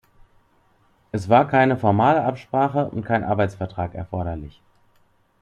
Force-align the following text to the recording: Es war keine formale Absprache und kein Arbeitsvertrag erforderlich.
Es 1.11 1.29
war 1.29 1.47
keine 1.47 1.77
formale 1.77 2.23
Absprache 2.23 2.89
und 2.89 3.05
kein 3.05 3.23
Arbeitsvertrag 3.23 3.93
erforderlich. 3.93 4.59